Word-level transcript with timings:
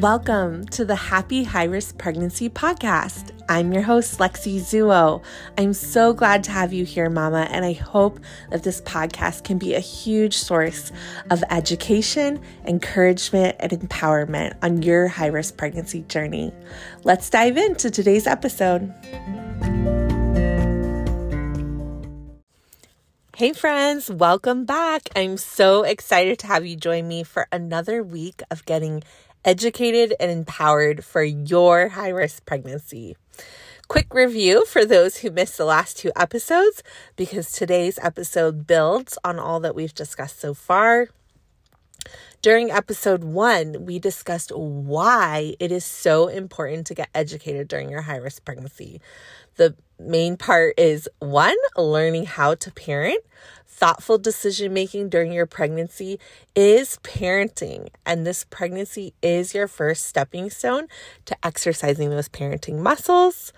Welcome 0.00 0.66
to 0.66 0.84
the 0.84 0.96
Happy 0.96 1.44
High 1.44 1.64
Risk 1.64 1.98
Pregnancy 1.98 2.50
Podcast. 2.50 3.30
I'm 3.48 3.72
your 3.72 3.82
host, 3.82 4.18
Lexi 4.18 4.56
Zuo. 4.58 5.22
I'm 5.56 5.72
so 5.72 6.12
glad 6.12 6.42
to 6.44 6.50
have 6.50 6.72
you 6.72 6.84
here, 6.84 7.08
Mama, 7.08 7.46
and 7.50 7.64
I 7.64 7.74
hope 7.74 8.18
that 8.50 8.64
this 8.64 8.80
podcast 8.80 9.44
can 9.44 9.56
be 9.56 9.72
a 9.74 9.80
huge 9.80 10.36
source 10.36 10.90
of 11.30 11.44
education, 11.48 12.40
encouragement, 12.66 13.54
and 13.60 13.70
empowerment 13.70 14.56
on 14.62 14.82
your 14.82 15.06
high 15.06 15.28
risk 15.28 15.56
pregnancy 15.56 16.02
journey. 16.02 16.52
Let's 17.04 17.30
dive 17.30 17.56
into 17.56 17.88
today's 17.88 18.26
episode. 18.26 18.92
Hey, 23.36 23.52
friends, 23.52 24.10
welcome 24.10 24.64
back. 24.64 25.08
I'm 25.14 25.36
so 25.36 25.82
excited 25.82 26.40
to 26.40 26.46
have 26.48 26.66
you 26.66 26.76
join 26.76 27.06
me 27.06 27.22
for 27.22 27.46
another 27.52 28.02
week 28.02 28.42
of 28.50 28.64
getting 28.64 29.02
educated 29.44 30.14
and 30.18 30.30
empowered 30.30 31.04
for 31.04 31.22
your 31.22 31.88
high 31.88 32.08
risk 32.08 32.44
pregnancy. 32.44 33.16
Quick 33.88 34.14
review 34.14 34.64
for 34.64 34.84
those 34.84 35.18
who 35.18 35.30
missed 35.30 35.58
the 35.58 35.64
last 35.64 35.98
two 35.98 36.10
episodes 36.16 36.82
because 37.16 37.52
today's 37.52 37.98
episode 38.02 38.66
builds 38.66 39.18
on 39.22 39.38
all 39.38 39.60
that 39.60 39.74
we've 39.74 39.94
discussed 39.94 40.40
so 40.40 40.54
far. 40.54 41.08
During 42.44 42.70
episode 42.70 43.24
one, 43.24 43.86
we 43.86 43.98
discussed 43.98 44.52
why 44.54 45.54
it 45.58 45.72
is 45.72 45.82
so 45.82 46.28
important 46.28 46.86
to 46.88 46.94
get 46.94 47.08
educated 47.14 47.68
during 47.68 47.88
your 47.88 48.02
high 48.02 48.18
risk 48.18 48.44
pregnancy. 48.44 49.00
The 49.56 49.74
main 49.98 50.36
part 50.36 50.74
is 50.76 51.08
one, 51.20 51.56
learning 51.74 52.26
how 52.26 52.54
to 52.56 52.70
parent. 52.70 53.20
Thoughtful 53.66 54.18
decision 54.18 54.74
making 54.74 55.08
during 55.08 55.32
your 55.32 55.46
pregnancy 55.46 56.20
is 56.54 56.98
parenting, 57.02 57.88
and 58.04 58.26
this 58.26 58.44
pregnancy 58.50 59.14
is 59.22 59.54
your 59.54 59.66
first 59.66 60.04
stepping 60.04 60.50
stone 60.50 60.88
to 61.24 61.36
exercising 61.42 62.10
those 62.10 62.28
parenting 62.28 62.78
muscles. 62.78 63.54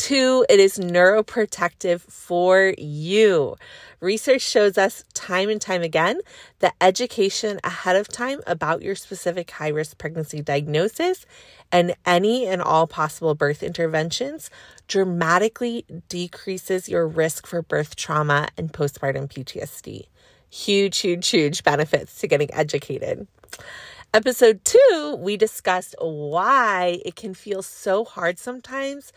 Two, 0.00 0.46
it 0.48 0.58
is 0.58 0.78
neuroprotective 0.78 2.00
for 2.00 2.72
you. 2.78 3.56
Research 4.00 4.40
shows 4.40 4.78
us 4.78 5.04
time 5.12 5.50
and 5.50 5.60
time 5.60 5.82
again 5.82 6.20
that 6.60 6.74
education 6.80 7.60
ahead 7.64 7.96
of 7.96 8.08
time 8.08 8.40
about 8.46 8.80
your 8.80 8.94
specific 8.94 9.50
high 9.50 9.68
risk 9.68 9.98
pregnancy 9.98 10.40
diagnosis 10.40 11.26
and 11.70 11.94
any 12.06 12.46
and 12.46 12.62
all 12.62 12.86
possible 12.86 13.34
birth 13.34 13.62
interventions 13.62 14.48
dramatically 14.88 15.84
decreases 16.08 16.88
your 16.88 17.06
risk 17.06 17.46
for 17.46 17.60
birth 17.60 17.94
trauma 17.94 18.48
and 18.56 18.72
postpartum 18.72 19.30
PTSD. 19.30 20.06
Huge, 20.48 20.96
huge, 20.96 21.28
huge 21.28 21.62
benefits 21.62 22.18
to 22.20 22.26
getting 22.26 22.48
educated. 22.54 23.28
Episode 24.14 24.64
two, 24.64 25.18
we 25.20 25.36
discussed 25.36 25.94
why 26.00 27.00
it 27.04 27.16
can 27.16 27.34
feel 27.34 27.62
so 27.62 28.06
hard 28.06 28.38
sometimes 28.38 29.12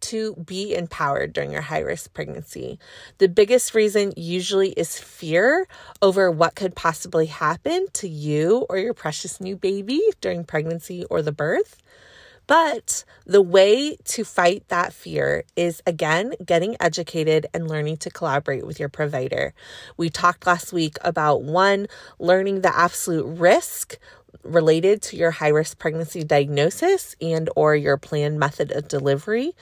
to 0.00 0.34
be 0.34 0.74
empowered 0.74 1.32
during 1.32 1.50
your 1.50 1.62
high 1.62 1.80
risk 1.80 2.12
pregnancy. 2.14 2.78
The 3.18 3.28
biggest 3.28 3.74
reason 3.74 4.12
usually 4.16 4.70
is 4.70 4.98
fear 4.98 5.66
over 6.02 6.30
what 6.30 6.54
could 6.54 6.74
possibly 6.74 7.26
happen 7.26 7.86
to 7.94 8.08
you 8.08 8.66
or 8.68 8.78
your 8.78 8.94
precious 8.94 9.40
new 9.40 9.56
baby 9.56 10.00
during 10.20 10.44
pregnancy 10.44 11.04
or 11.10 11.22
the 11.22 11.32
birth. 11.32 11.82
But 12.48 13.04
the 13.26 13.42
way 13.42 13.96
to 14.04 14.24
fight 14.24 14.64
that 14.68 14.94
fear 14.94 15.44
is 15.54 15.82
again 15.86 16.32
getting 16.44 16.76
educated 16.80 17.46
and 17.52 17.68
learning 17.68 17.98
to 17.98 18.10
collaborate 18.10 18.66
with 18.66 18.80
your 18.80 18.88
provider. 18.88 19.52
We 19.98 20.08
talked 20.08 20.46
last 20.46 20.72
week 20.72 20.96
about 21.02 21.42
one, 21.42 21.88
learning 22.18 22.62
the 22.62 22.74
absolute 22.74 23.26
risk 23.26 23.98
related 24.42 25.02
to 25.02 25.16
your 25.16 25.32
high 25.32 25.48
risk 25.48 25.78
pregnancy 25.78 26.24
diagnosis 26.24 27.14
and 27.20 27.50
or 27.54 27.76
your 27.76 27.98
planned 27.98 28.38
method 28.38 28.72
of 28.72 28.88
delivery 28.88 29.52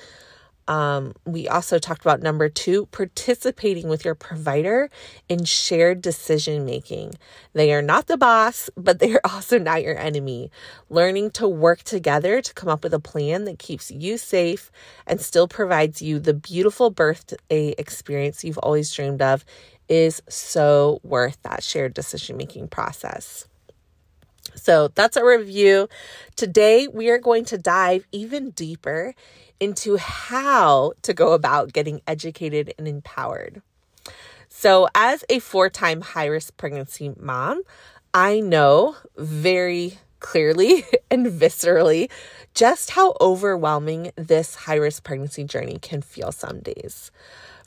um, 0.69 1.15
we 1.25 1.49
also 1.49 1.79
talked 1.79 2.01
about 2.01 2.23
number 2.23 2.49
two, 2.49 2.87
participating 2.87 3.89
with 3.89 4.05
your 4.05 4.15
provider 4.15 4.91
in 5.29 5.45
shared 5.45 6.03
decision 6.03 6.65
making. 6.65 7.15
They 7.53 7.73
are 7.73 7.83
not 7.83 8.07
the 8.07 8.17
boss, 8.17 8.69
but 8.77 8.99
they 8.99 9.15
are 9.15 9.21
also 9.25 9.59
not 9.59 9.83
your 9.83 9.99
enemy. 9.99 10.51
Learning 10.91 11.31
to 11.33 11.49
work 11.49 11.83
together 11.83 12.41
to 12.41 12.55
come 12.55 12.69
up 12.69 12.83
with 12.83 12.95
a 12.95 13.01
plan 13.01 13.45
that 13.45 13.59
keeps 13.59 13.91
you 13.91 14.19
safe 14.19 14.71
and 15.07 15.21
still 15.21 15.49
provides 15.49 16.03
you 16.03 16.19
the 16.19 16.35
beautiful 16.35 16.91
birthday 16.91 17.75
experience 17.79 18.45
you've 18.45 18.59
always 18.59 18.93
dreamed 18.93 19.23
of 19.23 19.45
is 19.89 20.21
so 20.29 21.01
worth 21.05 21.41
that 21.43 21.63
shared 21.63 21.95
decision 21.95 22.37
making 22.37 22.69
process. 22.69 23.47
So 24.55 24.89
that's 24.89 25.17
a 25.17 25.25
review. 25.25 25.89
Today, 26.37 26.89
we 26.89 27.09
are 27.11 27.19
going 27.19 27.45
to 27.47 27.59
dive 27.59 28.07
even 28.13 28.51
deeper 28.51 29.15
into 29.61 29.97
how 29.97 30.93
to 31.03 31.15
go 31.15 31.33
about 31.33 31.73
getting 31.73 32.01
educated 32.07 32.75
and 32.79 32.87
empowered. 32.87 33.63
So, 34.49 34.89
as 34.95 35.25
a 35.29 35.39
four 35.39 35.69
time 35.69 36.01
high 36.01 36.27
risk 36.27 36.57
pregnancy 36.57 37.13
mom, 37.19 37.63
I 38.15 38.41
know 38.41 38.97
very 39.17 39.99
clearly 40.21 40.85
and 41.11 41.27
viscerally 41.27 42.11
just 42.55 42.93
how 42.93 43.15
overwhelming 43.21 44.13
this 44.17 44.55
high 44.55 44.77
risk 44.77 45.05
pregnancy 45.05 45.45
journey 45.45 45.79
can 45.81 46.01
feel 46.01 46.33
some 46.33 46.61
days 46.61 47.11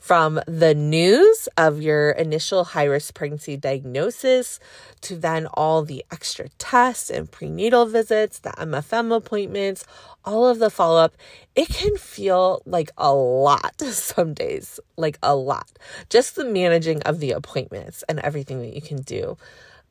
from 0.00 0.40
the 0.46 0.74
news 0.74 1.46
of 1.58 1.82
your 1.82 2.10
initial 2.12 2.64
high 2.64 2.84
risk 2.84 3.14
pregnancy 3.14 3.56
diagnosis 3.56 4.58
to 5.02 5.14
then 5.14 5.46
all 5.52 5.84
the 5.84 6.04
extra 6.10 6.48
tests 6.58 7.10
and 7.10 7.30
prenatal 7.30 7.84
visits, 7.84 8.38
the 8.38 8.50
MFM 8.50 9.14
appointments, 9.14 9.84
all 10.24 10.48
of 10.48 10.58
the 10.58 10.70
follow 10.70 11.00
up, 11.00 11.14
it 11.54 11.68
can 11.68 11.96
feel 11.98 12.62
like 12.64 12.90
a 12.96 13.12
lot 13.12 13.78
some 13.92 14.32
days, 14.32 14.80
like 14.96 15.18
a 15.22 15.36
lot. 15.36 15.70
Just 16.08 16.34
the 16.34 16.46
managing 16.46 17.02
of 17.02 17.20
the 17.20 17.32
appointments 17.32 18.02
and 18.08 18.18
everything 18.20 18.60
that 18.62 18.74
you 18.74 18.80
can 18.80 19.02
do. 19.02 19.36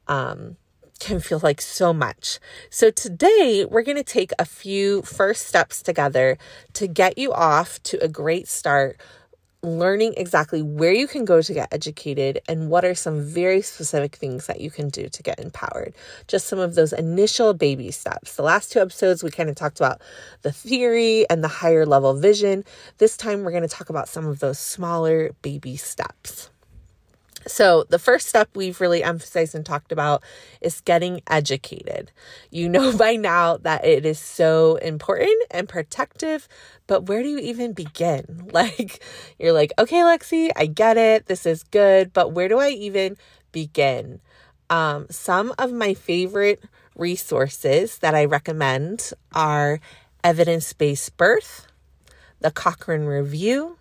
Um, 0.07 0.57
can 0.99 1.21
feel 1.21 1.39
like 1.41 1.61
so 1.61 1.93
much. 1.93 2.39
So, 2.69 2.91
today 2.91 3.65
we're 3.69 3.83
going 3.83 3.95
to 3.95 4.03
take 4.03 4.31
a 4.37 4.43
few 4.43 5.01
first 5.03 5.47
steps 5.47 5.81
together 5.81 6.37
to 6.73 6.87
get 6.87 7.17
you 7.17 7.31
off 7.31 7.81
to 7.83 8.03
a 8.03 8.09
great 8.09 8.49
start 8.49 8.99
learning 9.61 10.13
exactly 10.15 10.61
where 10.61 10.93
you 10.93 11.07
can 11.07 11.25
go 11.25 11.41
to 11.41 11.53
get 11.53 11.73
educated 11.73 12.39
and 12.47 12.69
what 12.69 12.85
are 12.85 12.95
some 12.95 13.21
very 13.21 13.61
specific 13.61 14.15
things 14.15 14.47
that 14.47 14.61
you 14.61 14.71
can 14.71 14.89
do 14.89 15.09
to 15.09 15.23
get 15.23 15.39
empowered. 15.39 15.93
Just 16.27 16.47
some 16.47 16.59
of 16.59 16.75
those 16.75 16.93
initial 16.93 17.53
baby 17.53 17.91
steps. 17.91 18.35
The 18.35 18.43
last 18.43 18.71
two 18.71 18.79
episodes, 18.79 19.23
we 19.23 19.31
kind 19.31 19.49
of 19.49 19.55
talked 19.55 19.79
about 19.79 20.01
the 20.43 20.51
theory 20.51 21.29
and 21.29 21.43
the 21.43 21.49
higher 21.49 21.85
level 21.85 22.13
vision. 22.13 22.63
This 22.99 23.17
time, 23.17 23.43
we're 23.43 23.51
going 23.51 23.63
to 23.63 23.67
talk 23.67 23.89
about 23.89 24.07
some 24.07 24.25
of 24.25 24.39
those 24.39 24.59
smaller 24.59 25.31
baby 25.41 25.75
steps. 25.75 26.49
So, 27.49 27.83
the 27.89 27.99
first 27.99 28.27
step 28.27 28.49
we've 28.55 28.79
really 28.79 29.03
emphasized 29.03 29.55
and 29.55 29.65
talked 29.65 29.91
about 29.91 30.23
is 30.61 30.81
getting 30.81 31.21
educated. 31.27 32.11
You 32.51 32.69
know 32.69 32.95
by 32.97 33.15
now 33.15 33.57
that 33.57 33.83
it 33.83 34.05
is 34.05 34.19
so 34.19 34.75
important 34.75 35.35
and 35.49 35.67
protective, 35.67 36.47
but 36.85 37.07
where 37.07 37.23
do 37.23 37.29
you 37.29 37.39
even 37.39 37.73
begin? 37.73 38.45
Like, 38.59 39.01
you're 39.39 39.53
like, 39.53 39.71
okay, 39.79 40.01
Lexi, 40.01 40.51
I 40.55 40.65
get 40.65 40.97
it. 40.97 41.27
This 41.27 41.45
is 41.45 41.63
good, 41.63 42.11
but 42.13 42.33
where 42.33 42.49
do 42.49 42.59
I 42.59 42.69
even 42.69 43.15
begin? 43.51 44.19
Um, 44.69 45.07
some 45.09 45.53
of 45.57 45.71
my 45.71 45.93
favorite 45.93 46.63
resources 46.95 47.99
that 47.99 48.15
I 48.15 48.25
recommend 48.25 49.13
are 49.33 49.79
Evidence 50.23 50.73
Based 50.73 51.15
Birth, 51.15 51.67
the 52.41 52.51
Cochrane 52.51 53.05
Review, 53.05 53.78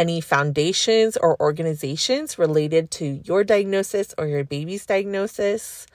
any 0.00 0.18
foundations 0.18 1.18
or 1.18 1.38
organizations 1.42 2.38
related 2.38 2.90
to 2.90 3.20
your 3.26 3.44
diagnosis 3.44 4.14
or 4.16 4.26
your 4.26 4.42
baby's 4.42 4.86
diagnosis. 4.86 5.86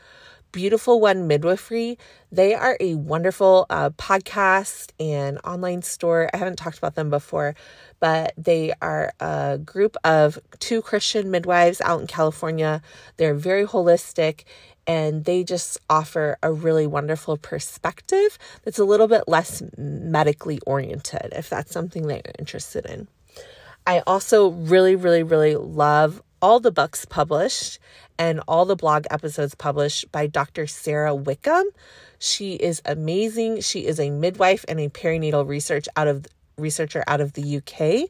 Beautiful 0.51 1.01
One 1.01 1.27
Midwifery, 1.27 1.97
they 2.31 2.53
are 2.53 2.77
a 2.79 2.93
wonderful 2.93 3.65
uh, 3.67 3.89
podcast 3.89 4.91
and 4.99 5.39
online 5.43 5.81
store. 5.81 6.29
I 6.31 6.37
haven't 6.37 6.57
talked 6.57 6.77
about 6.77 6.93
them 6.93 7.09
before, 7.09 7.55
but 7.99 8.31
they 8.37 8.73
are 8.79 9.11
a 9.19 9.57
group 9.57 9.97
of 10.03 10.37
two 10.59 10.83
Christian 10.83 11.31
midwives 11.31 11.81
out 11.81 11.99
in 11.99 12.05
California. 12.05 12.83
They're 13.17 13.33
very 13.33 13.65
holistic 13.65 14.43
and 14.85 15.25
they 15.25 15.43
just 15.43 15.79
offer 15.89 16.37
a 16.43 16.53
really 16.53 16.85
wonderful 16.85 17.37
perspective 17.37 18.37
that's 18.63 18.77
a 18.77 18.85
little 18.85 19.07
bit 19.07 19.23
less 19.27 19.63
medically 19.79 20.59
oriented 20.67 21.29
if 21.31 21.49
that's 21.49 21.71
something 21.71 22.05
that 22.05 22.21
you're 22.23 22.35
interested 22.37 22.85
in. 22.85 23.07
I 23.87 24.01
also 24.07 24.49
really, 24.49 24.95
really, 24.95 25.23
really 25.23 25.55
love 25.55 26.21
all 26.41 26.59
the 26.59 26.71
books 26.71 27.05
published 27.05 27.79
and 28.17 28.41
all 28.47 28.65
the 28.65 28.75
blog 28.75 29.05
episodes 29.11 29.55
published 29.55 30.11
by 30.11 30.27
Dr. 30.27 30.67
Sara 30.67 31.13
Wickham. 31.13 31.65
She 32.17 32.53
is 32.53 32.81
amazing. 32.85 33.61
She 33.61 33.85
is 33.85 33.99
a 33.99 34.09
midwife 34.09 34.65
and 34.67 34.79
a 34.79 34.89
perinatal 34.89 35.47
research 35.47 35.87
out 35.95 36.07
of 36.07 36.25
researcher 36.57 37.03
out 37.07 37.21
of 37.21 37.33
the 37.33 37.57
UK. 37.57 38.09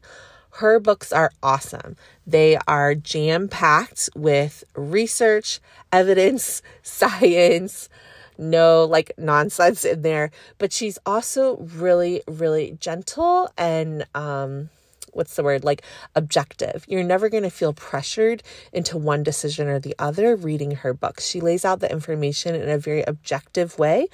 Her 0.52 0.80
books 0.80 1.12
are 1.12 1.32
awesome. 1.44 1.98
They 2.26 2.58
are 2.68 2.96
jam 2.96 3.50
packed 3.50 4.10
with 4.16 4.64
research, 4.76 5.60
evidence, 5.92 6.62
science, 6.84 7.90
no 8.38 8.86
like 8.86 9.12
nonsense 9.18 9.84
in 9.84 10.04
there. 10.04 10.32
But 10.58 10.72
she's 10.72 10.98
also 11.06 11.58
really, 11.58 12.22
really 12.28 12.78
gentle 12.80 13.50
and, 13.58 14.06
um, 14.16 14.70
what's 15.16 15.36
the 15.36 15.44
word 15.44 15.64
like 15.64 15.82
objective. 16.16 16.86
You're 16.88 17.04
never 17.04 17.30
going 17.30 17.44
to 17.44 17.50
feel 17.50 17.74
pressured 17.74 18.44
into 18.74 18.98
one 18.98 19.24
decision 19.24 19.68
or 19.68 19.80
the 19.80 19.96
other 19.98 20.36
reading 20.36 20.72
her 20.72 20.94
books 20.94 21.28
she 21.28 21.42
lays 21.42 21.66
out 21.66 21.80
the 21.80 21.92
information 21.92 22.56
in 22.56 22.70
a 22.70 22.78
very 22.78 23.04
objective 23.04 23.80
way 23.80 24.08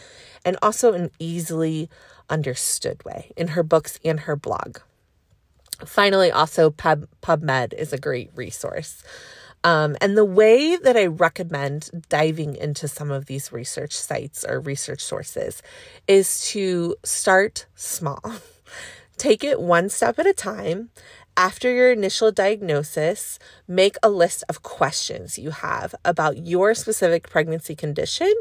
and 0.45 0.57
also 0.62 0.94
an 0.94 1.12
easily 1.19 1.89
understood 2.30 3.03
way 3.03 3.31
in 3.36 3.50
her 3.50 3.63
books 3.63 4.00
and 4.06 4.21
her 4.21 4.36
blog. 4.36 4.77
Finally 5.86 6.31
also 6.31 6.69
Pub, 6.69 7.07
pubmed 7.21 7.74
is 7.74 7.92
a 7.92 7.97
great 7.97 8.31
resource. 8.36 9.04
Um, 9.63 9.95
and 10.01 10.18
the 10.18 10.25
way 10.25 10.75
that 10.75 10.97
I 10.97 11.06
recommend 11.06 12.06
diving 12.09 12.56
into 12.56 12.88
some 12.88 13.12
of 13.12 13.25
these 13.25 13.51
research 13.51 13.94
sites 13.94 14.44
or 14.44 14.59
research 14.59 15.01
sources 15.01 15.62
is 16.07 16.47
to 16.51 16.95
start 17.04 17.68
small. 17.75 18.21
Take 19.21 19.44
it 19.44 19.62
one 19.62 19.89
step 19.89 20.18
at 20.18 20.25
a 20.25 20.33
time. 20.33 20.89
After 21.38 21.71
your 21.71 21.91
initial 21.91 22.31
diagnosis, 22.31 23.38
make 23.68 23.95
a 24.01 24.09
list 24.09 24.44
of 24.50 24.63
questions 24.63 25.38
you 25.38 25.51
have 25.51 25.94
about 26.03 26.47
your 26.47 26.73
specific 26.73 27.29
pregnancy 27.29 27.75
condition 27.75 28.33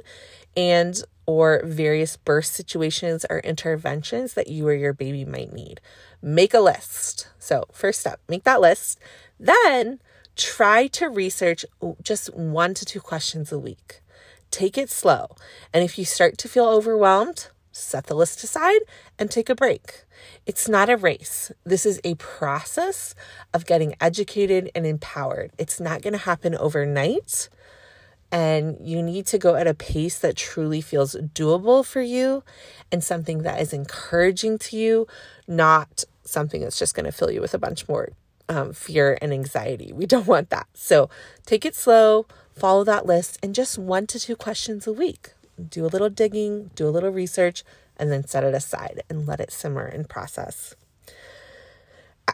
and 0.57 1.05
or 1.27 1.61
various 1.67 2.17
birth 2.17 2.47
situations 2.47 3.27
or 3.29 3.41
interventions 3.41 4.33
that 4.33 4.49
you 4.49 4.67
or 4.67 4.73
your 4.73 4.95
baby 4.95 5.27
might 5.27 5.53
need. 5.53 5.83
Make 6.23 6.55
a 6.55 6.61
list. 6.61 7.29
So, 7.39 7.67
first 7.71 8.01
step, 8.01 8.19
make 8.27 8.45
that 8.45 8.63
list. 8.63 8.99
Then 9.39 10.01
try 10.35 10.87
to 10.87 11.11
research 11.11 11.67
just 12.03 12.35
one 12.35 12.73
to 12.73 12.87
two 12.87 13.01
questions 13.01 13.53
a 13.53 13.59
week. 13.59 14.01
Take 14.51 14.79
it 14.79 14.89
slow. 14.89 15.37
And 15.75 15.85
if 15.85 15.99
you 15.99 16.07
start 16.07 16.39
to 16.39 16.49
feel 16.49 16.65
overwhelmed, 16.65 17.49
set 17.73 18.07
the 18.07 18.15
list 18.15 18.43
aside 18.43 18.81
and 19.19 19.31
take 19.31 19.49
a 19.49 19.55
break. 19.55 20.05
It's 20.47 20.69
not 20.69 20.89
a 20.89 20.97
race. 20.97 21.53
This 21.65 21.87
is 21.87 22.01
a 22.05 22.15
process 22.17 23.15
of 23.55 23.67
getting 23.67 23.95
educated 24.01 24.71
and 24.75 24.87
empowered. 24.87 25.53
It's 25.59 25.81
not 25.81 26.03
going 26.03 26.13
to 26.13 26.19
happen 26.19 26.55
overnight. 26.57 27.49
And 28.33 28.77
you 28.81 29.03
need 29.03 29.27
to 29.27 29.39
go 29.39 29.57
at 29.57 29.67
a 29.67 29.75
pace 29.75 30.19
that 30.21 30.37
truly 30.37 30.81
feels 30.81 31.17
doable 31.17 31.85
for 31.85 32.01
you 32.01 32.45
and 32.93 33.03
something 33.03 33.43
that 33.43 33.61
is 33.61 33.73
encouraging 33.73 34.59
to 34.59 34.77
you, 34.77 35.07
not 35.49 36.05
something 36.25 36.61
that's 36.61 36.79
just 36.79 36.95
going 36.95 37.07
to 37.07 37.13
fill 37.13 37.31
you 37.31 37.41
with 37.41 37.55
a 37.55 37.59
bunch 37.59 37.89
more 37.89 38.11
um, 38.49 38.73
fear 38.73 39.19
and 39.21 39.33
anxiety. 39.33 39.93
We 39.93 40.07
don't 40.07 40.27
want 40.27 40.51
that. 40.51 40.69
So 40.75 41.11
take 41.45 41.65
it 41.65 41.75
slow, 41.75 42.27
follow 42.55 42.85
that 42.85 43.07
list, 43.07 43.39
and 43.43 43.55
just 43.55 43.79
one 43.79 44.07
to 44.09 44.21
two 44.21 44.37
questions 44.37 44.87
a 44.87 44.93
week. 44.93 45.31
Do 45.69 45.85
a 45.85 45.89
little 45.89 46.11
digging, 46.11 46.71
do 46.75 46.89
a 46.89 46.91
little 46.91 47.11
research, 47.11 47.65
and 47.97 48.11
then 48.11 48.27
set 48.27 48.45
it 48.45 48.55
aside 48.55 49.03
and 49.09 49.27
let 49.27 49.41
it 49.41 49.53
simmer 49.53 49.85
and 49.85 50.09
process. 50.09 50.75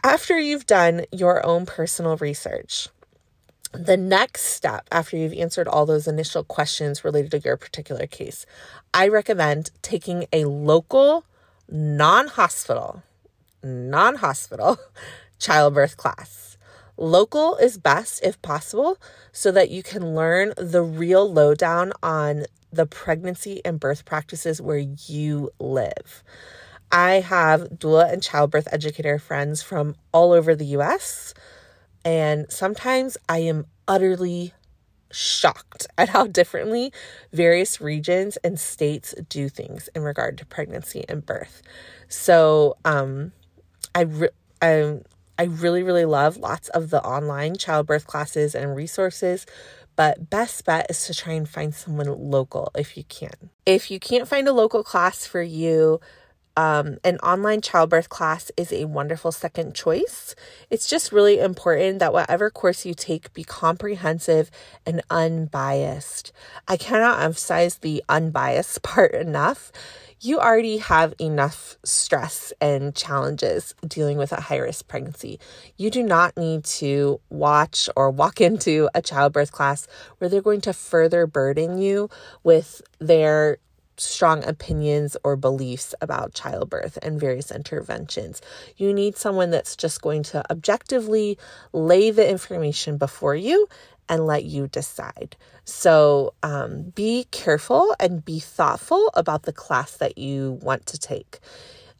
After 0.03 0.39
you've 0.39 0.65
done 0.65 1.05
your 1.11 1.45
own 1.45 1.65
personal 1.65 2.17
research, 2.17 2.87
the 3.73 3.97
next 3.97 4.43
step 4.45 4.87
after 4.91 5.17
you've 5.17 5.33
answered 5.33 5.67
all 5.67 5.85
those 5.85 6.07
initial 6.07 6.43
questions 6.43 7.03
related 7.03 7.31
to 7.31 7.39
your 7.39 7.57
particular 7.57 8.07
case, 8.07 8.45
I 8.93 9.07
recommend 9.07 9.71
taking 9.81 10.25
a 10.31 10.45
local, 10.45 11.25
non 11.69 12.27
hospital, 12.27 13.03
non 13.61 14.15
hospital 14.15 14.77
childbirth 15.39 15.97
class. 15.97 16.57
Local 16.95 17.57
is 17.57 17.77
best 17.77 18.23
if 18.23 18.41
possible 18.41 18.97
so 19.31 19.51
that 19.51 19.69
you 19.69 19.83
can 19.83 20.15
learn 20.15 20.53
the 20.57 20.81
real 20.81 21.31
lowdown 21.31 21.93
on 22.01 22.45
the 22.71 22.85
pregnancy 22.85 23.61
and 23.65 23.79
birth 23.79 24.05
practices 24.05 24.61
where 24.61 24.77
you 25.07 25.49
live. 25.59 26.23
I 26.91 27.15
have 27.15 27.63
doula 27.69 28.11
and 28.11 28.23
childbirth 28.23 28.67
educator 28.71 29.19
friends 29.19 29.61
from 29.61 29.95
all 30.13 30.31
over 30.31 30.55
the 30.55 30.65
US, 30.77 31.33
and 32.05 32.51
sometimes 32.51 33.17
I 33.27 33.39
am 33.39 33.65
utterly 33.87 34.53
shocked 35.11 35.87
at 35.97 36.09
how 36.09 36.27
differently 36.27 36.93
various 37.33 37.81
regions 37.81 38.37
and 38.37 38.59
states 38.59 39.15
do 39.29 39.49
things 39.49 39.89
in 39.95 40.03
regard 40.03 40.37
to 40.37 40.45
pregnancy 40.45 41.05
and 41.09 41.25
birth. 41.25 41.61
So, 42.07 42.77
um, 42.85 43.31
I, 43.95 44.01
re- 44.01 44.29
I 44.61 44.99
I 45.39 45.43
really, 45.43 45.83
really 45.83 46.05
love 46.05 46.37
lots 46.37 46.69
of 46.69 46.89
the 46.89 47.03
online 47.03 47.57
childbirth 47.57 48.07
classes 48.07 48.55
and 48.55 48.75
resources, 48.75 49.45
but 49.97 50.29
best 50.29 50.63
bet 50.63 50.89
is 50.89 51.05
to 51.07 51.13
try 51.13 51.33
and 51.33 51.49
find 51.49 51.75
someone 51.75 52.07
local 52.07 52.71
if 52.75 52.95
you 52.95 53.03
can. 53.03 53.49
If 53.65 53.91
you 53.91 53.99
can't 53.99 54.27
find 54.27 54.47
a 54.47 54.53
local 54.53 54.83
class 54.83 55.25
for 55.25 55.41
you, 55.41 55.99
um, 56.57 56.97
an 57.03 57.17
online 57.19 57.61
childbirth 57.61 58.09
class 58.09 58.51
is 58.57 58.73
a 58.73 58.85
wonderful 58.85 59.31
second 59.31 59.75
choice. 59.75 60.35
It's 60.71 60.89
just 60.89 61.11
really 61.11 61.39
important 61.39 61.99
that 61.99 62.11
whatever 62.11 62.49
course 62.49 62.83
you 62.83 62.95
take 62.95 63.31
be 63.33 63.43
comprehensive 63.43 64.49
and 64.83 65.03
unbiased. 65.11 66.31
I 66.67 66.75
cannot 66.75 67.21
emphasize 67.21 67.77
the 67.77 68.03
unbiased 68.09 68.81
part 68.83 69.13
enough 69.13 69.71
you 70.19 70.39
already 70.39 70.77
have 70.77 71.13
enough 71.21 71.77
stress 71.83 72.51
and 72.59 72.95
challenges 72.95 73.75
dealing 73.87 74.17
with 74.17 74.31
a 74.31 74.41
high 74.41 74.57
risk 74.57 74.87
pregnancy. 74.87 75.39
You 75.77 75.91
do 75.91 76.01
not 76.01 76.35
need 76.35 76.63
to 76.65 77.21
watch 77.29 77.87
or 77.95 78.09
walk 78.09 78.41
into 78.47 78.89
a 78.95 79.01
childbirth 79.01 79.51
class 79.51 79.87
where 80.17 80.29
they're 80.29 80.41
going 80.41 80.61
to 80.61 80.73
further 80.73 81.27
burden 81.27 81.77
you 81.77 82.09
with 82.43 82.81
their 82.99 83.59
strong 83.97 84.43
opinions 84.43 85.17
or 85.23 85.35
beliefs 85.35 85.93
about 86.01 86.33
childbirth 86.33 86.97
and 87.01 87.19
various 87.19 87.51
interventions. 87.51 88.41
You 88.77 88.93
need 88.93 89.17
someone 89.17 89.49
that's 89.49 89.75
just 89.75 90.01
going 90.01 90.23
to 90.23 90.43
objectively 90.51 91.37
lay 91.73 92.11
the 92.11 92.29
information 92.29 92.97
before 92.97 93.35
you 93.35 93.67
and 94.09 94.25
let 94.25 94.45
you 94.45 94.67
decide. 94.67 95.35
So 95.65 96.33
um, 96.43 96.93
be 96.95 97.27
careful 97.31 97.95
and 97.99 98.23
be 98.23 98.39
thoughtful 98.39 99.09
about 99.15 99.43
the 99.43 99.53
class 99.53 99.97
that 99.97 100.17
you 100.17 100.59
want 100.61 100.85
to 100.87 100.97
take. 100.97 101.39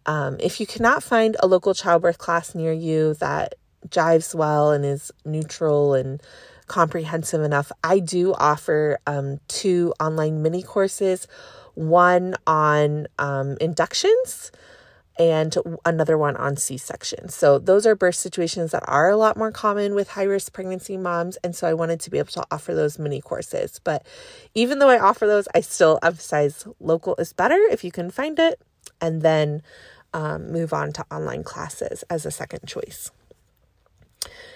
Um, 0.06 0.38
if 0.40 0.60
you 0.60 0.66
cannot 0.66 1.04
find 1.04 1.36
a 1.42 1.48
local 1.48 1.74
childbirth 1.74 2.18
class 2.18 2.56
near 2.56 2.72
you 2.72 3.16
that 3.16 3.56
jives 3.90 4.34
well 4.34 4.72
and 4.72 4.86
is 4.86 5.12
neutral 5.26 5.94
and 5.94 6.22
comprehensive 6.68 7.42
enough, 7.42 7.72
I 7.84 8.00
do 8.00 8.34
offer 8.34 9.00
um, 9.06 9.40
two 9.50 9.94
online 10.00 10.42
mini 10.42 10.64
courses 10.64 11.28
one 11.78 12.36
on 12.48 13.08
um, 13.20 13.56
inductions 13.62 14.52
and 15.20 15.56
another 15.86 16.18
one 16.18 16.36
on 16.36 16.58
C 16.58 16.78
section. 16.78 17.30
So, 17.30 17.60
those 17.60 17.86
are 17.86 17.96
birth 17.96 18.16
situations 18.16 18.72
that 18.72 18.84
are 18.88 19.10
a 19.10 19.18
lot 19.18 19.38
more 19.38 19.52
common 19.52 19.96
with 19.96 20.10
high 20.10 20.24
risk 20.24 20.54
pregnancy 20.54 20.98
moms. 20.98 21.38
And 21.38 21.56
so, 21.56 21.68
I 21.68 21.74
wanted 21.74 22.00
to 22.02 22.10
be 22.10 22.18
able 22.18 22.32
to 22.32 22.46
offer 22.52 22.74
those 22.74 23.00
mini 23.00 23.22
courses. 23.22 23.80
But 23.84 24.06
even 24.54 24.80
though 24.80 24.90
I 24.90 25.00
offer 25.00 25.26
those, 25.26 25.48
I 25.56 25.62
still 25.62 26.00
emphasize 26.04 26.68
local 26.80 27.16
is 27.18 27.34
better 27.34 27.60
if 27.72 27.84
you 27.84 27.92
can 27.92 28.12
find 28.12 28.38
it, 28.40 28.62
and 29.02 29.22
then 29.22 29.62
um, 30.14 30.52
move 30.52 30.74
on 30.74 30.94
to 30.94 31.06
online 31.12 31.44
classes 31.44 32.04
as 32.10 32.26
a 32.26 32.32
second 32.32 32.68
choice. 32.68 33.12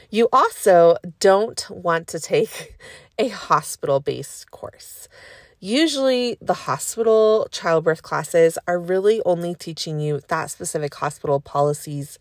You 0.10 0.28
also 0.34 0.98
don't 1.20 1.66
want 1.70 2.08
to 2.10 2.20
take 2.20 2.78
a 3.20 3.30
hospital 3.30 4.00
based 4.00 4.52
course. 4.52 5.08
Usually, 5.64 6.40
the 6.42 6.56
hospital 6.56 7.48
childbirth 7.52 8.02
classes 8.02 8.58
are 8.68 8.80
really 8.80 9.22
only 9.28 9.54
teaching 9.54 10.00
you 10.00 10.22
that 10.28 10.50
specific 10.50 10.96
hospital 10.96 11.40
policies, 11.40 12.18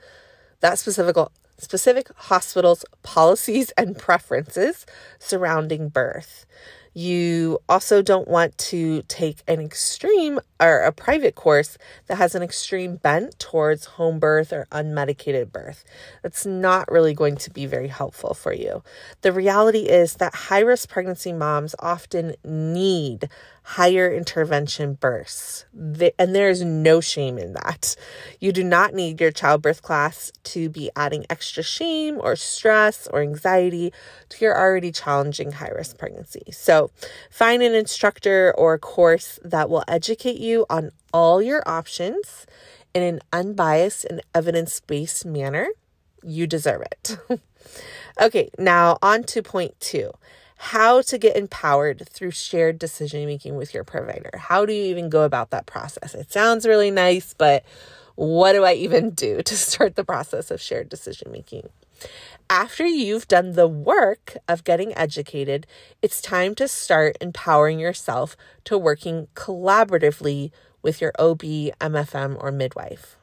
that 0.60 0.78
specific 0.78 1.16
specific 1.56 2.10
hospital's 2.16 2.84
policies 3.02 3.70
and 3.78 3.96
preferences 3.96 4.84
surrounding 5.18 5.88
birth. 5.88 6.44
You 6.92 7.60
also 7.68 8.02
don't 8.02 8.26
want 8.26 8.58
to 8.58 9.02
take 9.02 9.42
an 9.46 9.60
extreme 9.60 10.40
or 10.58 10.80
a 10.80 10.92
private 10.92 11.34
course 11.34 11.78
that 12.06 12.16
has 12.16 12.34
an 12.34 12.42
extreme 12.42 12.96
bent 12.96 13.38
towards 13.38 13.84
home 13.86 14.18
birth 14.18 14.52
or 14.52 14.66
unmedicated 14.72 15.52
birth. 15.52 15.84
That's 16.22 16.44
not 16.44 16.90
really 16.90 17.14
going 17.14 17.36
to 17.36 17.50
be 17.50 17.66
very 17.66 17.88
helpful 17.88 18.34
for 18.34 18.52
you. 18.52 18.82
The 19.22 19.32
reality 19.32 19.88
is 19.88 20.14
that 20.14 20.34
high 20.34 20.60
risk 20.60 20.88
pregnancy 20.88 21.32
moms 21.32 21.74
often 21.78 22.34
need 22.44 23.28
higher 23.62 24.12
intervention 24.12 24.94
births. 24.94 25.66
And 26.18 26.34
there 26.34 26.48
is 26.48 26.64
no 26.64 27.00
shame 27.00 27.38
in 27.38 27.52
that. 27.52 27.94
You 28.40 28.52
do 28.52 28.64
not 28.64 28.94
need 28.94 29.20
your 29.20 29.30
childbirth 29.30 29.82
class 29.82 30.32
to 30.44 30.68
be 30.68 30.90
adding 30.96 31.24
extra 31.30 31.62
shame 31.62 32.18
or 32.20 32.36
stress 32.36 33.06
or 33.12 33.20
anxiety 33.20 33.92
to 34.30 34.44
your 34.44 34.58
already 34.58 34.90
challenging 34.90 35.52
high 35.52 35.68
risk 35.68 35.98
pregnancy. 35.98 36.42
So 36.50 36.79
find 37.30 37.62
an 37.62 37.74
instructor 37.74 38.54
or 38.56 38.78
course 38.78 39.38
that 39.44 39.68
will 39.68 39.84
educate 39.88 40.38
you 40.38 40.66
on 40.70 40.90
all 41.12 41.42
your 41.42 41.62
options 41.66 42.46
in 42.94 43.02
an 43.02 43.20
unbiased 43.32 44.04
and 44.04 44.20
evidence 44.34 44.80
based 44.80 45.24
manner. 45.24 45.68
You 46.22 46.46
deserve 46.46 46.82
it. 46.82 47.18
okay, 48.20 48.50
now 48.58 48.98
on 49.02 49.24
to 49.24 49.42
point 49.42 49.78
two 49.80 50.12
how 50.62 51.00
to 51.00 51.16
get 51.16 51.36
empowered 51.36 52.06
through 52.10 52.30
shared 52.30 52.78
decision 52.78 53.24
making 53.24 53.56
with 53.56 53.72
your 53.72 53.82
provider. 53.82 54.30
How 54.36 54.66
do 54.66 54.74
you 54.74 54.84
even 54.84 55.08
go 55.08 55.22
about 55.22 55.48
that 55.50 55.64
process? 55.64 56.14
It 56.14 56.30
sounds 56.30 56.66
really 56.66 56.90
nice, 56.90 57.32
but 57.32 57.64
what 58.14 58.52
do 58.52 58.64
I 58.64 58.74
even 58.74 59.10
do 59.10 59.40
to 59.42 59.56
start 59.56 59.96
the 59.96 60.04
process 60.04 60.50
of 60.50 60.60
shared 60.60 60.90
decision 60.90 61.32
making? 61.32 61.70
After 62.50 62.84
you've 62.84 63.28
done 63.28 63.52
the 63.52 63.68
work 63.68 64.36
of 64.48 64.64
getting 64.64 64.92
educated, 64.98 65.68
it's 66.02 66.20
time 66.20 66.56
to 66.56 66.66
start 66.66 67.16
empowering 67.20 67.78
yourself 67.78 68.36
to 68.64 68.76
working 68.76 69.28
collaboratively 69.36 70.50
with 70.82 71.00
your 71.00 71.12
OB, 71.16 71.42
MFM, 71.42 72.36
or 72.42 72.50
midwife. 72.50 73.16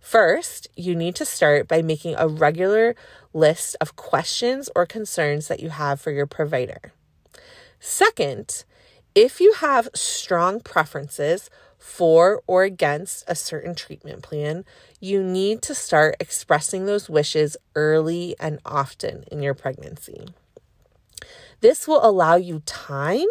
First, 0.00 0.66
you 0.74 0.96
need 0.96 1.14
to 1.14 1.24
start 1.24 1.68
by 1.68 1.80
making 1.80 2.16
a 2.18 2.26
regular 2.26 2.96
list 3.32 3.76
of 3.80 3.94
questions 3.94 4.68
or 4.74 4.84
concerns 4.84 5.46
that 5.46 5.60
you 5.60 5.70
have 5.70 6.00
for 6.00 6.10
your 6.10 6.26
provider. 6.26 6.92
Second, 7.78 8.64
if 9.14 9.40
you 9.40 9.52
have 9.60 9.88
strong 9.94 10.58
preferences 10.58 11.50
for 11.86 12.42
or 12.48 12.64
against 12.64 13.24
a 13.28 13.34
certain 13.36 13.72
treatment 13.72 14.20
plan, 14.20 14.64
you 14.98 15.22
need 15.22 15.62
to 15.62 15.74
start 15.74 16.16
expressing 16.18 16.84
those 16.84 17.08
wishes 17.08 17.56
early 17.76 18.34
and 18.40 18.58
often 18.66 19.22
in 19.30 19.40
your 19.40 19.54
pregnancy. 19.54 20.26
This 21.60 21.86
will 21.86 22.04
allow 22.04 22.34
you 22.34 22.60
time 22.66 23.28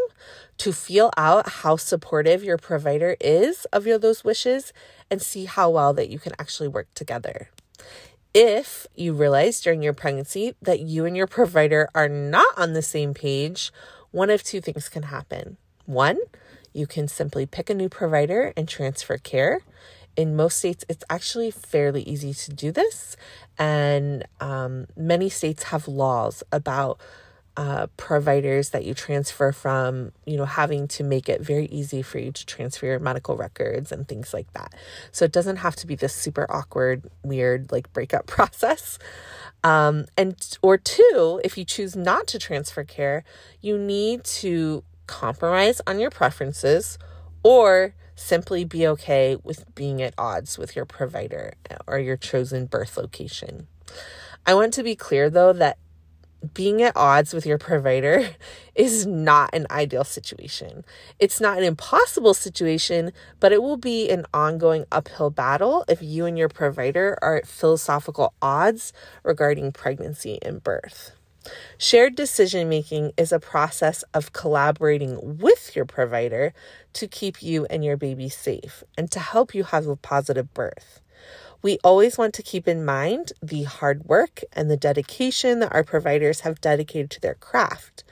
to 0.58 0.72
feel 0.72 1.12
out 1.18 1.50
how 1.50 1.76
supportive 1.76 2.46
your 2.46 2.58
provider 2.58 3.18
is 3.20 3.66
of 3.66 3.86
your 3.86 4.00
those 4.00 4.24
wishes 4.24 4.72
and 5.12 5.22
see 5.22 5.46
how 5.46 5.70
well 5.70 5.94
that 5.94 6.10
you 6.10 6.18
can 6.18 6.32
actually 6.40 6.70
work 6.70 6.88
together. 6.96 7.50
If 8.34 8.88
you 8.96 9.14
realize 9.14 9.60
during 9.60 9.84
your 9.84 9.94
pregnancy 9.94 10.56
that 10.62 10.80
you 10.80 11.06
and 11.06 11.16
your 11.16 11.28
provider 11.28 11.90
are 11.94 12.10
not 12.10 12.58
on 12.58 12.72
the 12.72 12.82
same 12.82 13.14
page, 13.14 13.72
one 14.12 14.30
of 14.30 14.44
two 14.44 14.62
things 14.62 14.88
can 14.88 15.04
happen. 15.04 15.58
One, 15.86 16.18
you 16.76 16.88
can 16.88 17.08
simply 17.08 17.46
pick 17.46 17.70
a 17.70 17.74
new 17.74 17.90
provider 17.90 18.54
and 18.58 18.68
transfer 18.68 19.18
care. 19.18 19.62
In 20.16 20.36
most 20.36 20.58
states, 20.58 20.86
it's 20.88 21.04
actually 21.10 21.52
fairly 21.52 22.02
easy 22.04 22.34
to 22.34 22.54
do 22.54 22.72
this, 22.72 23.18
and 23.58 24.26
um, 24.40 24.88
many 24.96 25.30
states 25.30 25.64
have 25.64 25.88
laws 25.88 26.44
about 26.52 27.00
uh, 27.58 27.88
providers 27.96 28.72
that 28.72 28.84
you 28.84 28.94
transfer 28.94 29.52
from, 29.52 30.12
you 30.26 30.36
know, 30.36 30.46
having 30.46 30.88
to 30.90 31.04
make 31.04 31.30
it 31.30 31.42
very 31.42 31.68
easy 31.68 32.02
for 32.02 32.20
you 32.20 32.32
to 32.32 32.46
transfer 32.46 32.86
your 32.86 33.00
medical 33.00 33.38
records 33.38 33.92
and 33.92 34.08
things 34.08 34.34
like 34.34 34.52
that. 34.54 34.74
So 35.12 35.24
it 35.24 35.32
doesn't 35.32 35.58
have 35.58 35.76
to 35.78 35.88
be 35.88 35.96
this 35.96 36.14
super 36.14 36.46
awkward, 36.50 37.10
weird, 37.24 37.72
like 37.72 37.92
breakup 37.94 38.28
process. 38.28 39.00
Um, 39.64 40.06
and 40.18 40.36
or 40.62 40.78
two, 40.78 41.40
if 41.44 41.58
you 41.58 41.64
choose 41.64 41.96
not 41.96 42.28
to 42.28 42.40
transfer 42.40 42.84
care, 42.84 43.24
you 43.62 43.78
need 43.78 44.24
to 44.26 44.84
compromise 45.08 45.82
on 45.88 46.00
your 46.00 46.10
preferences 46.10 46.98
or 47.44 47.94
simply 48.16 48.64
be 48.64 48.88
okay 48.88 49.36
with 49.44 49.74
being 49.76 50.02
at 50.02 50.14
odds 50.18 50.58
with 50.58 50.76
your 50.76 50.86
provider 50.86 51.54
or 51.88 52.00
your 52.00 52.18
chosen 52.18 52.66
birth 52.66 52.98
location. 52.98 53.68
I 54.46 54.54
want 54.54 54.74
to 54.76 54.84
be 54.84 54.96
clear 54.96 55.30
though 55.30 55.54
that 55.54 55.78
being 56.54 56.82
at 56.82 56.96
odds 56.96 57.34
with 57.34 57.46
your 57.46 57.58
provider 57.58 58.30
is 58.76 59.06
not 59.06 59.50
an 59.54 59.66
ideal 59.72 60.04
situation. 60.04 60.86
It's 61.20 61.42
not 61.42 61.58
an 61.58 61.64
impossible 61.64 62.34
situation, 62.34 63.12
but 63.40 63.52
it 63.52 63.62
will 63.62 63.78
be 63.78 64.10
an 64.10 64.26
ongoing 64.34 64.86
uphill 64.92 65.30
battle 65.30 65.86
if 65.88 66.02
you 66.02 66.26
and 66.26 66.38
your 66.38 66.50
provider 66.50 67.18
are 67.22 67.38
at 67.38 67.48
philosophical 67.48 68.34
odds 68.42 68.94
regarding 69.24 69.72
pregnancy 69.72 70.40
and 70.42 70.64
birth. 70.64 71.15
Shared 71.78 72.16
decision 72.16 72.70
making 72.70 73.12
is 73.18 73.32
a 73.32 73.40
process 73.40 74.04
of 74.14 74.34
collaborating 74.34 75.38
with 75.40 75.76
your 75.76 75.86
provider 75.86 76.54
to 76.94 77.08
keep 77.08 77.44
you 77.44 77.66
and 77.70 77.84
your 77.84 77.98
baby 77.98 78.30
safe 78.30 78.84
and 78.98 79.12
to 79.12 79.20
help 79.20 79.54
you 79.54 79.64
have 79.66 79.88
a 79.88 79.96
positive 79.96 80.54
birth. 80.54 81.02
We 81.62 81.80
always 81.84 82.18
want 82.18 82.34
to 82.36 82.44
keep 82.44 82.68
in 82.68 82.86
mind 82.86 83.34
the 83.42 83.64
hard 83.64 84.06
work 84.06 84.42
and 84.54 84.70
the 84.70 84.78
dedication 84.78 85.60
that 85.60 85.74
our 85.74 85.84
providers 85.84 86.42
have 86.42 86.62
dedicated 86.62 87.10
to 87.12 87.22
their 87.22 87.34
craft. 87.34 88.04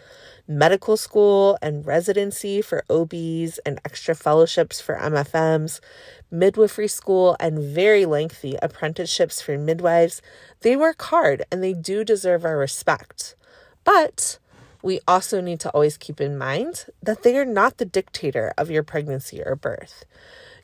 Medical 0.54 0.98
school 0.98 1.58
and 1.64 1.84
residency 1.84 2.62
for 2.62 2.86
OBs 2.88 3.58
and 3.66 3.82
extra 3.84 4.14
fellowships 4.14 4.80
for 4.80 4.96
MFMs, 4.96 5.80
midwifery 6.30 6.88
school, 6.88 7.36
and 7.40 7.58
very 7.58 8.06
lengthy 8.06 8.56
apprenticeships 8.62 9.42
for 9.42 9.58
midwives, 9.58 10.22
they 10.62 10.76
work 10.76 11.02
hard 11.02 11.44
and 11.52 11.64
they 11.64 11.74
do 11.74 12.04
deserve 12.04 12.46
our 12.46 12.56
respect. 12.56 13.34
But 13.84 14.38
we 14.84 15.00
also 15.08 15.42
need 15.42 15.60
to 15.62 15.72
always 15.72 15.98
keep 15.98 16.22
in 16.22 16.38
mind 16.38 16.86
that 17.02 17.24
they 17.24 17.36
are 17.36 17.46
not 17.46 17.80
the 17.80 17.86
dictator 17.86 18.54
of 18.56 18.70
your 18.70 18.84
pregnancy 18.84 19.42
or 19.44 19.56
birth. 19.56 20.06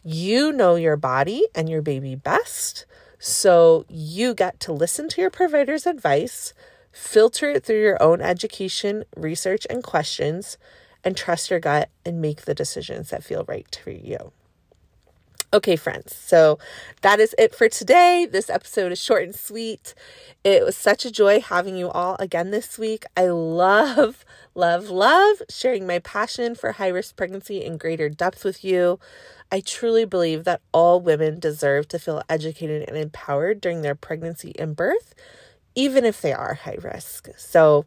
You 0.03 0.51
know 0.51 0.75
your 0.75 0.97
body 0.97 1.47
and 1.55 1.67
your 1.67 1.81
baby 1.81 2.13
best. 2.13 2.85
So 3.17 3.85
you 3.89 4.35
get 4.35 4.59
to 4.59 4.71
listen 4.71 5.09
to 5.09 5.21
your 5.21 5.31
provider's 5.31 5.87
advice, 5.87 6.53
filter 6.99 7.49
it 7.49 7.63
through 7.63 7.81
your 7.81 8.01
own 8.03 8.21
education, 8.21 9.05
research, 9.15 9.65
and 9.69 9.81
questions, 9.83 10.57
and 11.03 11.15
trust 11.15 11.49
your 11.49 11.59
gut 11.59 11.89
and 12.05 12.21
make 12.21 12.41
the 12.41 12.53
decisions 12.53 13.09
that 13.09 13.23
feel 13.23 13.45
right 13.47 13.79
for 13.81 13.91
you. 13.91 14.33
Okay, 15.51 15.75
friends, 15.75 16.13
so 16.13 16.59
that 17.01 17.19
is 17.19 17.33
it 17.39 17.55
for 17.55 17.67
today. 17.67 18.27
This 18.29 18.51
episode 18.51 18.91
is 18.91 19.01
short 19.01 19.23
and 19.23 19.33
sweet. 19.33 19.95
It 20.43 20.63
was 20.63 20.77
such 20.77 21.05
a 21.05 21.11
joy 21.11 21.39
having 21.39 21.75
you 21.75 21.89
all 21.89 22.17
again 22.19 22.51
this 22.51 22.77
week. 22.77 23.05
I 23.17 23.27
love, 23.27 24.23
love, 24.53 24.89
love 24.91 25.37
sharing 25.49 25.87
my 25.87 25.97
passion 25.97 26.53
for 26.53 26.73
high 26.73 26.89
risk 26.89 27.15
pregnancy 27.15 27.63
in 27.63 27.77
greater 27.77 28.09
depth 28.09 28.43
with 28.43 28.63
you. 28.63 28.99
I 29.51 29.61
truly 29.61 30.05
believe 30.05 30.43
that 30.43 30.61
all 30.71 31.01
women 31.01 31.39
deserve 31.39 31.87
to 31.87 31.97
feel 31.97 32.21
educated 32.29 32.87
and 32.87 32.95
empowered 32.95 33.59
during 33.59 33.81
their 33.81 33.95
pregnancy 33.95 34.53
and 34.59 34.75
birth, 34.75 35.15
even 35.79 36.03
if 36.03 36.21
they 36.21 36.33
are 36.33 36.55
high 36.55 36.77
risk. 36.81 37.29
So, 37.37 37.85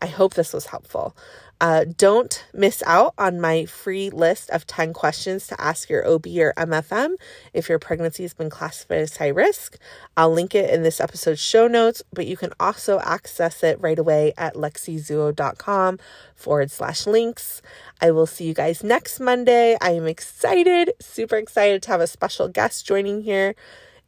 I 0.00 0.06
hope 0.06 0.34
this 0.34 0.52
was 0.52 0.66
helpful. 0.66 1.14
Uh, 1.60 1.84
don't 1.96 2.44
miss 2.54 2.84
out 2.86 3.14
on 3.18 3.40
my 3.40 3.64
free 3.64 4.10
list 4.10 4.48
of 4.50 4.64
10 4.66 4.92
questions 4.92 5.48
to 5.48 5.60
ask 5.60 5.90
your 5.90 6.06
OB 6.06 6.26
or 6.38 6.54
MFM 6.56 7.16
if 7.52 7.68
your 7.68 7.80
pregnancy 7.80 8.22
has 8.22 8.32
been 8.32 8.48
classified 8.48 8.98
as 9.00 9.16
high 9.16 9.26
risk. 9.26 9.76
I'll 10.16 10.30
link 10.30 10.54
it 10.54 10.70
in 10.70 10.84
this 10.84 11.00
episode's 11.00 11.40
show 11.40 11.66
notes, 11.66 12.00
but 12.12 12.28
you 12.28 12.36
can 12.36 12.52
also 12.60 13.00
access 13.00 13.64
it 13.64 13.80
right 13.80 13.98
away 13.98 14.34
at 14.38 14.54
lexizuo.com 14.54 15.98
forward 16.36 16.70
slash 16.70 17.06
links. 17.06 17.60
I 18.00 18.12
will 18.12 18.26
see 18.26 18.46
you 18.46 18.54
guys 18.54 18.84
next 18.84 19.18
Monday. 19.18 19.76
I 19.80 19.90
am 19.90 20.06
excited, 20.06 20.92
super 21.00 21.36
excited 21.36 21.82
to 21.82 21.90
have 21.90 22.00
a 22.00 22.06
special 22.06 22.46
guest 22.48 22.86
joining 22.86 23.22
here. 23.22 23.56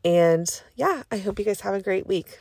And 0.04 0.48
yeah, 0.76 1.02
I 1.10 1.18
hope 1.18 1.40
you 1.40 1.44
guys 1.44 1.62
have 1.62 1.74
a 1.74 1.82
great 1.82 2.06
week. 2.06 2.40